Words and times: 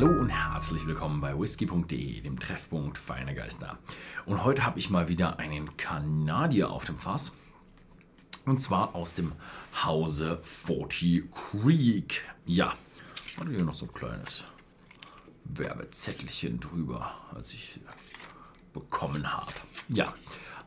Hallo 0.00 0.18
und 0.18 0.30
herzlich 0.30 0.86
willkommen 0.86 1.20
bei 1.20 1.38
whisky.de, 1.38 2.22
dem 2.22 2.40
Treffpunkt 2.40 2.96
feiner 2.96 3.34
Geister. 3.34 3.78
Und 4.24 4.44
heute 4.44 4.64
habe 4.64 4.78
ich 4.78 4.88
mal 4.88 5.08
wieder 5.08 5.38
einen 5.38 5.76
Kanadier 5.76 6.70
auf 6.70 6.86
dem 6.86 6.96
Fass. 6.96 7.36
Und 8.46 8.62
zwar 8.62 8.94
aus 8.94 9.12
dem 9.12 9.32
Hause 9.84 10.40
40 10.42 11.30
Creek. 11.30 12.22
Ja, 12.46 12.72
und 13.40 13.50
hier 13.50 13.62
noch 13.62 13.74
so 13.74 13.84
ein 13.84 13.92
kleines 13.92 14.44
Werbezettelchen 15.44 16.60
drüber, 16.60 17.14
als 17.34 17.52
ich 17.52 17.78
bekommen 18.72 19.30
habe. 19.30 19.52
Ja, 19.90 20.14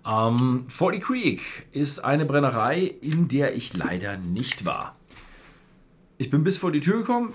ähm, 0.06 0.66
40 0.68 1.04
Creek 1.04 1.42
ist 1.72 2.06
eine 2.06 2.26
Brennerei, 2.26 2.82
in 2.84 3.30
der 3.30 3.56
ich 3.56 3.76
leider 3.76 4.16
nicht 4.16 4.64
war. 4.64 4.96
Ich 6.20 6.30
bin 6.30 6.44
bis 6.44 6.60
vor 6.60 6.72
die 6.72 6.82
Tür 6.82 7.00
gekommen, 7.00 7.34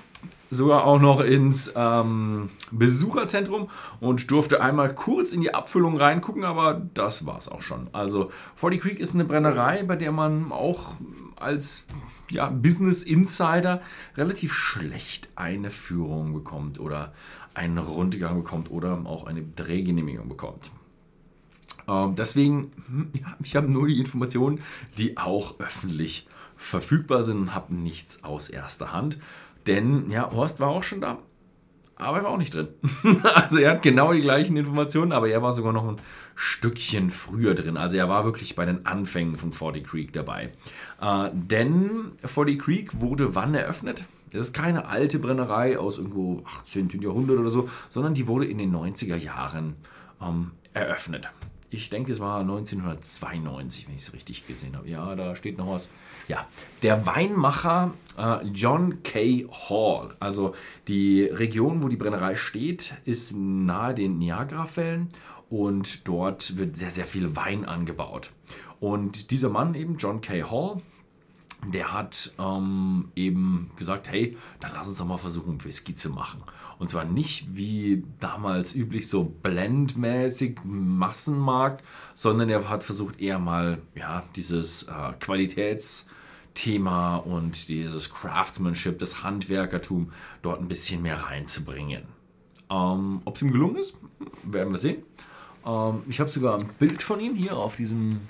sogar 0.50 0.84
auch 0.84 1.00
noch 1.00 1.20
ins 1.20 1.72
ähm, 1.76 2.50
Besucherzentrum 2.70 3.68
und 4.00 4.30
durfte 4.30 4.60
einmal 4.60 4.94
kurz 4.94 5.32
in 5.32 5.40
die 5.40 5.54
Abfüllung 5.54 5.96
reingucken, 5.96 6.44
aber 6.44 6.80
das 6.94 7.26
war 7.26 7.38
es 7.38 7.48
auch 7.48 7.62
schon. 7.62 7.88
Also 7.92 8.30
40 8.56 8.80
Creek 8.80 9.00
ist 9.00 9.14
eine 9.14 9.24
Brennerei, 9.24 9.82
bei 9.82 9.96
der 9.96 10.12
man 10.12 10.52
auch 10.52 10.94
als 11.36 11.84
ja, 12.30 12.48
Business 12.50 13.04
Insider 13.04 13.80
relativ 14.16 14.52
schlecht 14.52 15.30
eine 15.36 15.70
Führung 15.70 16.32
bekommt 16.32 16.80
oder 16.80 17.12
einen 17.54 17.78
Rundgang 17.78 18.42
bekommt 18.42 18.70
oder 18.70 19.00
auch 19.04 19.26
eine 19.26 19.42
Drehgenehmigung 19.42 20.28
bekommt. 20.28 20.70
Ähm, 21.88 22.14
deswegen, 22.14 22.72
hm, 22.86 23.10
ja, 23.14 23.36
ich 23.42 23.56
habe 23.56 23.68
nur 23.68 23.88
die 23.88 23.98
Informationen, 23.98 24.60
die 24.96 25.16
auch 25.16 25.58
öffentlich 25.58 26.28
verfügbar 26.56 27.22
sind 27.22 27.38
und 27.38 27.54
habe 27.54 27.74
nichts 27.74 28.24
aus 28.24 28.50
erster 28.50 28.92
Hand. 28.92 29.18
Denn, 29.68 30.10
ja, 30.10 30.30
Horst 30.32 30.58
war 30.60 30.68
auch 30.68 30.82
schon 30.82 31.02
da, 31.02 31.18
aber 31.96 32.18
er 32.18 32.24
war 32.24 32.30
auch 32.30 32.38
nicht 32.38 32.54
drin. 32.54 32.68
also 33.22 33.58
er 33.58 33.72
hat 33.72 33.82
genau 33.82 34.12
die 34.12 34.20
gleichen 34.20 34.56
Informationen, 34.56 35.12
aber 35.12 35.28
er 35.28 35.42
war 35.42 35.52
sogar 35.52 35.72
noch 35.72 35.86
ein 35.86 35.96
Stückchen 36.34 37.10
früher 37.10 37.54
drin. 37.54 37.76
Also 37.76 37.96
er 37.96 38.08
war 38.08 38.24
wirklich 38.24 38.54
bei 38.54 38.64
den 38.64 38.86
Anfängen 38.86 39.36
von 39.36 39.52
40 39.52 39.86
Creek 39.86 40.12
dabei. 40.12 40.52
Äh, 41.00 41.30
denn 41.32 42.12
40 42.24 42.58
Creek 42.58 43.00
wurde 43.00 43.34
wann 43.34 43.54
eröffnet? 43.54 44.04
Das 44.32 44.40
ist 44.40 44.52
keine 44.54 44.86
alte 44.86 45.18
Brennerei 45.18 45.78
aus 45.78 45.98
irgendwo 45.98 46.42
18. 46.46 47.00
Jahrhundert 47.00 47.38
oder 47.38 47.50
so, 47.50 47.68
sondern 47.88 48.14
die 48.14 48.26
wurde 48.26 48.46
in 48.46 48.58
den 48.58 48.74
90er 48.74 49.16
Jahren 49.16 49.76
ähm, 50.22 50.52
eröffnet. 50.72 51.30
Ich 51.70 51.90
denke, 51.90 52.12
es 52.12 52.20
war 52.20 52.40
1992, 52.40 53.88
wenn 53.88 53.94
ich 53.94 54.02
es 54.02 54.14
richtig 54.14 54.46
gesehen 54.46 54.76
habe. 54.76 54.88
Ja, 54.88 55.14
da 55.14 55.36
steht 55.36 55.58
noch 55.58 55.68
was. 55.68 55.90
Ja, 56.26 56.46
der 56.82 57.06
Weinmacher 57.06 57.92
äh, 58.16 58.46
John 58.46 59.02
K. 59.02 59.46
Hall. 59.50 60.14
Also 60.18 60.54
die 60.88 61.24
Region, 61.24 61.82
wo 61.82 61.88
die 61.88 61.96
Brennerei 61.96 62.36
steht, 62.36 62.94
ist 63.04 63.36
nahe 63.36 63.94
den 63.94 64.18
Niagarafällen 64.18 65.10
und 65.50 66.08
dort 66.08 66.56
wird 66.56 66.76
sehr, 66.76 66.90
sehr 66.90 67.06
viel 67.06 67.36
Wein 67.36 67.64
angebaut. 67.64 68.30
Und 68.80 69.30
dieser 69.30 69.48
Mann 69.48 69.74
eben, 69.74 69.96
John 69.96 70.20
K. 70.20 70.42
Hall, 70.44 70.80
der 71.66 71.92
hat 71.92 72.32
ähm, 72.38 73.10
eben 73.16 73.70
gesagt, 73.76 74.08
hey, 74.08 74.36
dann 74.60 74.72
lass 74.74 74.88
uns 74.88 74.98
doch 74.98 75.06
mal 75.06 75.18
versuchen, 75.18 75.62
Whisky 75.64 75.94
zu 75.94 76.10
machen. 76.10 76.42
Und 76.78 76.88
zwar 76.88 77.04
nicht 77.04 77.56
wie 77.56 78.04
damals 78.20 78.74
üblich 78.74 79.08
so 79.08 79.24
blendmäßig 79.24 80.58
Massenmarkt, 80.64 81.84
sondern 82.14 82.48
er 82.48 82.68
hat 82.68 82.84
versucht 82.84 83.20
eher 83.20 83.38
mal 83.38 83.78
ja, 83.94 84.22
dieses 84.36 84.84
äh, 84.84 85.12
Qualitätsthema 85.18 87.16
und 87.16 87.68
dieses 87.68 88.14
Craftsmanship, 88.14 88.98
das 89.00 89.24
Handwerkertum 89.24 90.12
dort 90.42 90.60
ein 90.60 90.68
bisschen 90.68 91.02
mehr 91.02 91.24
reinzubringen. 91.24 92.04
Ähm, 92.70 93.22
Ob 93.24 93.36
es 93.36 93.42
ihm 93.42 93.50
gelungen 93.50 93.76
ist, 93.76 93.96
werden 94.44 94.72
wir 94.72 94.78
sehen. 94.78 95.02
Ähm, 95.66 96.02
ich 96.08 96.20
habe 96.20 96.30
sogar 96.30 96.58
ein 96.58 96.68
Bild 96.78 97.02
von 97.02 97.18
ihm 97.18 97.34
hier 97.34 97.56
auf 97.56 97.74
diesem 97.74 98.20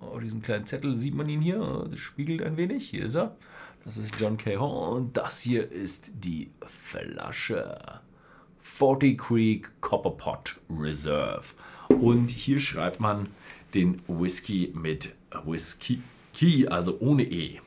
Oh, 0.00 0.18
diesen 0.18 0.42
kleinen 0.42 0.66
Zettel 0.66 0.96
sieht 0.96 1.14
man 1.14 1.28
ihn 1.28 1.40
hier. 1.40 1.86
Das 1.90 2.00
spiegelt 2.00 2.42
ein 2.42 2.56
wenig. 2.56 2.90
Hier 2.90 3.04
ist 3.04 3.14
er. 3.14 3.36
Das 3.84 3.96
ist 3.96 4.20
John 4.20 4.36
K. 4.36 4.56
Hall. 4.56 4.94
Und 4.96 5.16
das 5.16 5.40
hier 5.40 5.70
ist 5.70 6.10
die 6.14 6.50
Flasche. 6.66 8.00
40 8.60 9.18
Creek 9.18 9.80
Copper 9.80 10.10
Pot 10.10 10.56
Reserve. 10.68 11.44
Und 11.88 12.30
hier 12.30 12.60
schreibt 12.60 13.00
man 13.00 13.28
den 13.74 14.02
Whisky 14.06 14.72
mit 14.74 15.14
Whisky, 15.44 16.02
also 16.68 16.98
ohne 17.00 17.24
E. 17.24 17.60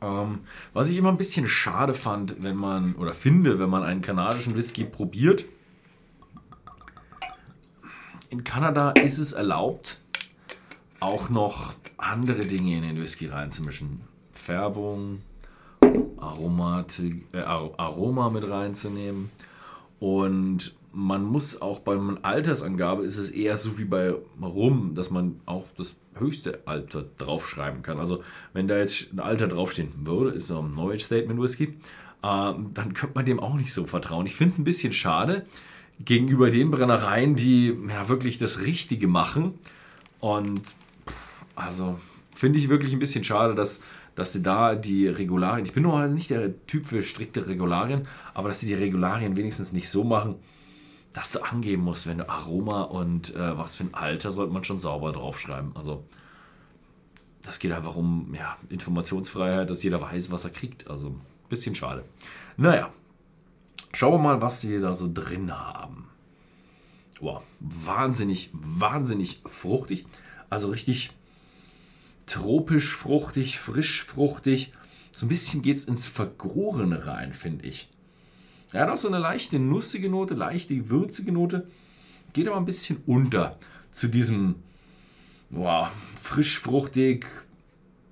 Ähm, 0.00 0.40
was 0.72 0.88
ich 0.88 0.96
immer 0.96 1.08
ein 1.08 1.16
bisschen 1.16 1.48
schade 1.48 1.94
fand, 1.94 2.42
wenn 2.42 2.56
man, 2.56 2.94
oder 2.96 3.14
finde, 3.14 3.58
wenn 3.58 3.70
man 3.70 3.82
einen 3.82 4.02
kanadischen 4.02 4.56
Whisky 4.56 4.84
probiert. 4.84 5.46
In 8.30 8.44
Kanada 8.44 8.90
ist 8.92 9.18
es 9.18 9.32
erlaubt, 9.32 10.00
auch 11.02 11.28
noch 11.28 11.74
andere 11.96 12.46
Dinge 12.46 12.76
in 12.76 12.82
den 12.82 13.00
Whisky 13.00 13.26
reinzumischen. 13.26 14.00
Färbung, 14.32 15.20
Aromatik, 16.16 17.24
äh, 17.32 17.40
Aroma 17.40 18.30
mit 18.30 18.48
reinzunehmen. 18.48 19.30
Und 19.98 20.74
man 20.92 21.24
muss 21.24 21.60
auch 21.60 21.80
bei 21.80 21.94
einer 21.94 22.18
Altersangabe 22.22 23.02
ist 23.02 23.18
es 23.18 23.30
eher 23.30 23.56
so 23.56 23.78
wie 23.78 23.84
bei 23.84 24.14
Rum, 24.40 24.94
dass 24.94 25.10
man 25.10 25.40
auch 25.46 25.64
das 25.76 25.96
höchste 26.14 26.60
Alter 26.66 27.04
draufschreiben 27.18 27.82
kann. 27.82 27.98
Also 27.98 28.22
wenn 28.52 28.68
da 28.68 28.78
jetzt 28.78 29.12
ein 29.12 29.20
Alter 29.20 29.48
draufstehen 29.48 29.92
würde, 30.04 30.30
ist 30.30 30.48
so 30.48 30.60
ein 30.60 30.72
Knowledge 30.72 31.04
Statement 31.04 31.40
Whisky, 31.40 31.64
äh, 31.64 31.72
dann 32.22 32.94
könnte 32.94 33.14
man 33.14 33.24
dem 33.24 33.40
auch 33.40 33.54
nicht 33.54 33.72
so 33.72 33.86
vertrauen. 33.86 34.26
Ich 34.26 34.36
finde 34.36 34.52
es 34.52 34.58
ein 34.58 34.64
bisschen 34.64 34.92
schade 34.92 35.46
gegenüber 36.04 36.50
den 36.50 36.70
Brennereien, 36.70 37.34
die 37.34 37.76
ja 37.88 38.08
wirklich 38.08 38.38
das 38.38 38.62
Richtige 38.62 39.08
machen. 39.08 39.54
Und 40.20 40.76
also 41.54 41.98
finde 42.34 42.58
ich 42.58 42.68
wirklich 42.68 42.92
ein 42.92 42.98
bisschen 42.98 43.24
schade, 43.24 43.54
dass, 43.54 43.82
dass 44.14 44.32
sie 44.32 44.42
da 44.42 44.74
die 44.74 45.06
Regularien, 45.06 45.64
ich 45.64 45.72
bin 45.72 45.82
normalerweise 45.82 46.14
nicht 46.14 46.30
der 46.30 46.66
Typ 46.66 46.86
für 46.86 47.02
strikte 47.02 47.46
Regularien, 47.46 48.06
aber 48.34 48.48
dass 48.48 48.60
sie 48.60 48.66
die 48.66 48.74
Regularien 48.74 49.36
wenigstens 49.36 49.72
nicht 49.72 49.88
so 49.88 50.04
machen, 50.04 50.36
dass 51.12 51.32
du 51.32 51.40
angeben 51.40 51.82
musst, 51.82 52.06
wenn 52.06 52.18
du 52.18 52.28
Aroma 52.28 52.82
und 52.82 53.34
äh, 53.34 53.58
was 53.58 53.74
für 53.74 53.84
ein 53.84 53.94
Alter 53.94 54.32
sollte 54.32 54.52
man 54.52 54.64
schon 54.64 54.78
sauber 54.78 55.12
draufschreiben. 55.12 55.72
Also 55.76 56.04
das 57.42 57.58
geht 57.58 57.72
einfach 57.72 57.96
um 57.96 58.34
ja, 58.34 58.56
Informationsfreiheit, 58.70 59.68
dass 59.68 59.82
jeder 59.82 60.00
weiß, 60.00 60.30
was 60.30 60.44
er 60.44 60.50
kriegt. 60.50 60.88
Also 60.88 61.08
ein 61.08 61.20
bisschen 61.48 61.74
schade. 61.74 62.04
Naja, 62.56 62.90
schauen 63.92 64.14
wir 64.14 64.18
mal, 64.18 64.42
was 64.42 64.66
wir 64.66 64.80
da 64.80 64.94
so 64.94 65.10
drin 65.12 65.52
haben. 65.52 66.08
Wow, 67.20 67.42
wahnsinnig, 67.60 68.50
wahnsinnig 68.52 69.42
fruchtig. 69.44 70.06
Also 70.48 70.70
richtig 70.70 71.12
tropisch 72.26 72.94
fruchtig, 72.94 73.58
frisch 73.58 74.04
fruchtig. 74.04 74.72
So 75.10 75.26
ein 75.26 75.28
bisschen 75.28 75.62
geht 75.62 75.78
es 75.78 75.84
ins 75.84 76.06
Vergorene 76.06 77.06
rein, 77.06 77.32
finde 77.32 77.66
ich. 77.66 77.88
Er 78.72 78.82
hat 78.82 78.90
auch 78.90 78.96
so 78.96 79.08
eine 79.08 79.18
leichte 79.18 79.58
nussige 79.58 80.08
Note, 80.08 80.34
leichte 80.34 80.88
würzige 80.88 81.32
Note. 81.32 81.66
Geht 82.32 82.48
aber 82.48 82.56
ein 82.56 82.64
bisschen 82.64 83.02
unter 83.06 83.58
zu 83.90 84.08
diesem 84.08 84.56
wow, 85.50 85.88
frisch 86.18 86.58
fruchtig, 86.58 87.26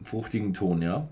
fruchtigen 0.05 0.53
Ton, 0.53 0.83
ja. 0.83 1.09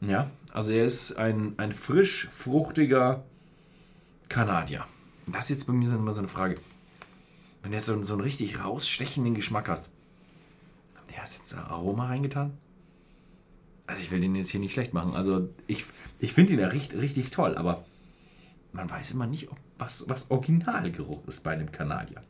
Ja, 0.00 0.30
also 0.52 0.70
er 0.70 0.84
ist 0.84 1.16
ein, 1.18 1.54
ein 1.56 1.72
frisch 1.72 2.28
fruchtiger 2.32 3.24
Kanadier. 4.28 4.86
Das 5.26 5.46
ist 5.46 5.50
jetzt 5.50 5.66
bei 5.66 5.72
mir 5.72 5.92
immer 5.92 6.12
so 6.12 6.20
eine 6.20 6.28
Frage. 6.28 6.56
Wenn 7.62 7.72
du 7.72 7.76
jetzt 7.76 7.86
so, 7.86 8.02
so 8.04 8.14
einen 8.14 8.22
richtig 8.22 8.62
rausstechenden 8.62 9.34
Geschmack 9.34 9.68
hast, 9.68 9.90
der 11.18 11.24
hast 11.24 11.38
jetzt 11.38 11.54
Aroma 11.56 12.06
reingetan? 12.06 12.52
Also 13.88 14.00
ich 14.00 14.12
will 14.12 14.20
den 14.20 14.36
jetzt 14.36 14.50
hier 14.50 14.60
nicht 14.60 14.72
schlecht 14.72 14.94
machen. 14.94 15.14
Also 15.14 15.48
ich, 15.66 15.84
ich 16.20 16.32
finde 16.32 16.52
ihn 16.52 16.60
ja 16.60 16.68
richtig, 16.68 17.00
richtig 17.00 17.30
toll, 17.30 17.56
aber 17.56 17.84
man 18.72 18.88
weiß 18.88 19.10
immer 19.10 19.26
nicht, 19.26 19.48
was, 19.78 20.08
was 20.08 20.30
Originalgeruch 20.30 21.26
ist 21.26 21.42
bei 21.42 21.50
einem 21.50 21.72
Kanadier. 21.72 22.22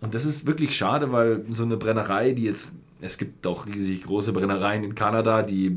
Und 0.00 0.14
das 0.14 0.24
ist 0.24 0.46
wirklich 0.46 0.74
schade, 0.74 1.12
weil 1.12 1.44
so 1.52 1.64
eine 1.64 1.76
Brennerei, 1.76 2.32
die 2.32 2.44
jetzt, 2.44 2.76
es 3.02 3.18
gibt 3.18 3.46
auch 3.46 3.66
riesig 3.66 4.04
große 4.04 4.32
Brennereien 4.32 4.82
in 4.82 4.94
Kanada, 4.94 5.42
die 5.42 5.76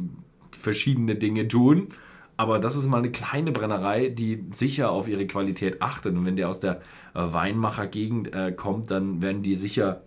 verschiedene 0.51 1.15
Dinge 1.15 1.49
tun, 1.49 1.89
aber 2.37 2.59
das 2.59 2.77
ist 2.77 2.87
mal 2.87 2.99
eine 2.99 3.11
kleine 3.11 3.51
Brennerei, 3.51 4.07
die 4.07 4.45
sicher 4.51 4.91
auf 4.91 5.09
ihre 5.09 5.27
Qualität 5.27 5.81
achtet. 5.81 6.15
Und 6.15 6.25
wenn 6.25 6.37
der 6.37 6.47
aus 6.47 6.61
der 6.61 6.77
äh, 7.13 7.33
Weinmachergegend 7.33 8.33
äh, 8.33 8.53
kommt, 8.53 8.89
dann 8.89 9.21
werden 9.21 9.43
die 9.43 9.53
sicher 9.53 10.03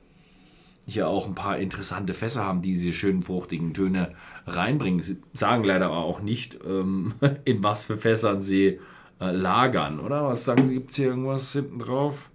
hier 0.87 1.09
auch 1.09 1.27
ein 1.27 1.35
paar 1.35 1.59
interessante 1.59 2.15
Fässer 2.15 2.45
haben, 2.45 2.63
die 2.63 2.73
diese 2.73 2.93
schönen 2.93 3.23
fruchtigen 3.23 3.75
Töne 3.75 4.15
reinbringen. 4.47 5.01
Sie 5.01 5.19
sagen 5.33 5.65
leider 5.65 5.91
auch 5.91 6.21
nicht, 6.21 6.59
ähm, 6.67 7.15
in 7.45 7.63
was 7.63 7.87
für 7.87 7.97
Fässern 7.97 8.41
sie 8.41 8.81
äh, 9.21 9.31
lagern, 9.31 10.01
oder? 10.01 10.29
Was 10.29 10.45
sagen 10.45 10.67
Sie? 10.67 10.75
Gibt 10.75 10.91
es 10.91 10.97
hier 10.97 11.09
irgendwas 11.09 11.53
hinten 11.53 11.79
drauf? 11.79 12.31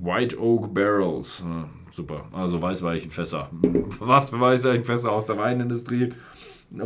White 0.00 0.40
Oak 0.40 0.72
Barrels. 0.72 1.40
Äh, 1.40 1.92
super. 1.92 2.26
Also 2.32 2.62
Weißweichenfässer. 2.62 3.50
Was 3.98 4.30
für 4.30 4.40
Weißweichenfässer 4.40 5.12
aus 5.12 5.26
der 5.26 5.36
Weinindustrie? 5.36 6.10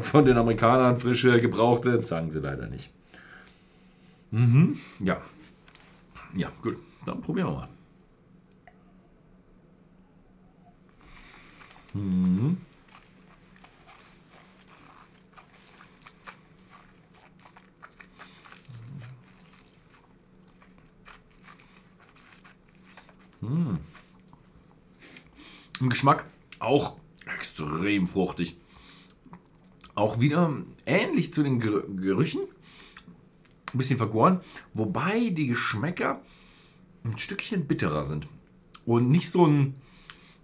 von 0.01 0.25
den 0.25 0.37
Amerikanern 0.37 0.97
frische, 0.97 1.41
gebrauchte, 1.41 2.03
sagen 2.03 2.31
sie 2.31 2.41
leider 2.41 2.67
nicht. 2.67 2.91
Mhm, 4.31 4.79
ja. 5.01 5.19
Ja, 6.37 6.53
gut. 6.63 6.77
Dann 7.07 7.23
probieren 7.23 7.49
wir 7.49 7.55
mal. 7.55 7.69
Mhm. 11.95 12.59
Mmh. 23.41 23.79
Im 25.81 25.89
Geschmack 25.89 26.27
auch 26.59 26.97
extrem 27.27 28.07
fruchtig. 28.07 28.57
Auch 29.95 30.21
wieder 30.21 30.53
ähnlich 30.87 31.33
zu 31.33 31.43
den 31.43 31.61
Gerüchen. 31.61 32.43
Ein 33.73 33.79
bisschen 33.79 33.99
vergoren. 33.99 34.41
Wobei 34.75 35.31
die 35.31 35.47
Geschmäcker 35.47 36.23
ein 37.05 37.19
Stückchen 37.19 37.67
bitterer 37.67 38.05
sind. 38.05 38.29
Und 38.87 39.11
nicht 39.11 39.31
so 39.31 39.47
ein 39.47 39.75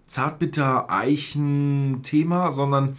zartbitter-Eichen-Thema, 0.07 2.51
sondern 2.51 2.95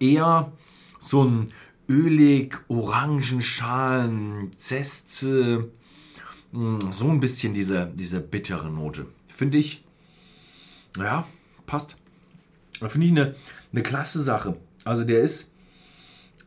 eher 0.00 0.50
so 0.98 1.24
ein 1.24 1.52
ölig, 1.88 2.58
orangenschalen, 2.68 4.50
Zeste, 4.56 5.70
hm, 6.52 6.78
so 6.90 7.08
ein 7.08 7.20
bisschen 7.20 7.54
diese, 7.54 7.86
diese 7.94 8.20
bittere 8.20 8.70
Note. 8.70 9.06
Finde 9.28 9.58
ich, 9.58 9.84
ja, 10.96 11.26
passt. 11.66 11.96
Finde 12.88 13.06
ich 13.06 13.12
eine, 13.12 13.34
eine 13.72 13.82
klasse 13.82 14.22
Sache. 14.22 14.56
Also 14.84 15.04
der 15.04 15.20
ist 15.20 15.52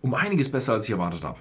um 0.01 0.13
einiges 0.13 0.49
besser, 0.49 0.73
als 0.73 0.85
ich 0.85 0.91
erwartet 0.91 1.23
habe. 1.23 1.39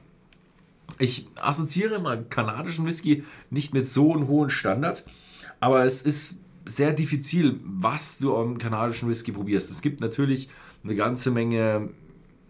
Ich 0.98 1.28
assoziiere 1.36 2.00
mal 2.00 2.24
kanadischen 2.24 2.86
Whisky 2.86 3.24
nicht 3.50 3.74
mit 3.74 3.88
so 3.88 4.14
einem 4.14 4.26
hohen 4.26 4.50
Standard, 4.50 5.04
aber 5.60 5.84
es 5.84 6.02
ist 6.02 6.40
sehr 6.68 6.92
diffizil, 6.92 7.60
was 7.64 8.18
du 8.18 8.36
am 8.36 8.58
kanadischen 8.58 9.08
Whisky 9.08 9.32
probierst. 9.32 9.70
Es 9.70 9.80
gibt 9.80 10.00
natürlich 10.00 10.48
eine 10.84 10.94
ganze 10.94 11.30
Menge, 11.30 11.90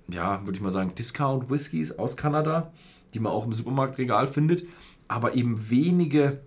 ja, 0.09 0.41
würde 0.45 0.57
ich 0.57 0.61
mal 0.61 0.71
sagen, 0.71 0.95
Discount-Whiskys 0.95 1.99
aus 1.99 2.17
Kanada, 2.17 2.73
die 3.15 3.21
man 3.21 3.33
auch 3.33 3.47
im 3.47 3.53
Supermarktregal 3.53 4.27
findet, 4.27 4.67
aber 5.07 5.35
eben 5.35 5.71
wenige, 5.71 6.41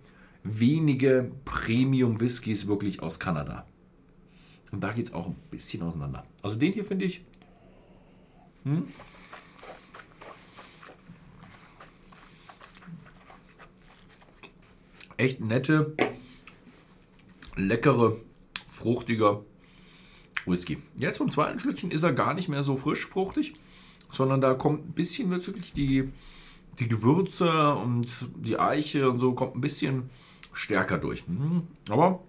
wenige 0.43 1.31
Premium-Whiskys 1.45 2.67
wirklich 2.67 3.01
aus 3.01 3.19
Kanada. 3.19 3.65
Und 4.71 4.83
da 4.83 4.91
geht 4.91 5.07
es 5.07 5.13
auch 5.13 5.27
ein 5.27 5.35
bisschen 5.49 5.81
auseinander. 5.81 6.25
Also 6.41 6.57
den 6.57 6.73
hier 6.73 6.85
finde 6.85 7.05
ich. 7.05 7.25
Hm? 8.63 8.87
Echt 15.17 15.39
nette, 15.39 15.95
leckere, 17.55 18.17
fruchtiger 18.67 19.43
Whisky. 20.45 20.77
Jetzt 20.97 21.19
beim 21.19 21.31
zweiten 21.31 21.59
Schlückchen 21.59 21.91
ist 21.91 22.03
er 22.03 22.13
gar 22.13 22.33
nicht 22.33 22.49
mehr 22.49 22.63
so 22.63 22.75
frisch 22.75 23.05
fruchtig, 23.05 23.53
sondern 24.09 24.41
da 24.41 24.53
kommt 24.53 24.87
ein 24.87 24.93
bisschen 24.93 25.29
wirklich 25.31 25.73
die, 25.73 26.09
die 26.79 26.87
Gewürze 26.87 27.73
und 27.75 28.07
die 28.35 28.57
Eiche 28.57 29.09
und 29.09 29.19
so 29.19 29.33
kommt 29.33 29.55
ein 29.55 29.61
bisschen 29.61 30.09
stärker 30.53 30.97
durch. 30.97 31.27
Mhm. 31.27 31.63
Aber 31.89 32.23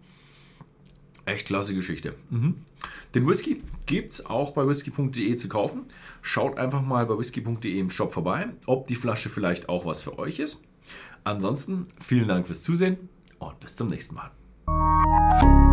echt 1.25 1.47
klasse 1.47 1.75
Geschichte. 1.75 2.15
Mhm. 2.31 2.57
Den 3.15 3.27
Whisky 3.27 3.63
gibt 3.87 4.13
es 4.13 4.27
auch 4.27 4.53
bei 4.53 4.67
whisky.de 4.67 5.37
zu 5.37 5.49
kaufen. 5.49 5.83
Schaut 6.21 6.59
einfach 6.59 6.83
mal 6.83 7.07
bei 7.07 7.19
whisky.de 7.19 7.79
im 7.79 7.91
Shop 7.91 8.13
vorbei, 8.13 8.49
ob 8.67 8.87
die 8.87 8.97
Flasche 8.97 9.29
vielleicht 9.29 9.69
auch 9.69 9.87
was 9.87 10.03
für 10.03 10.19
euch 10.19 10.39
ist. 10.39 10.65
Ansonsten 11.25 11.87
vielen 12.01 12.29
Dank 12.29 12.47
fürs 12.47 12.63
Zusehen 12.63 13.09
und 13.39 13.59
bis 13.61 13.77
zum 13.77 13.89
nächsten 13.89 14.17
Mal. 14.17 14.31
Bye. 15.41 15.72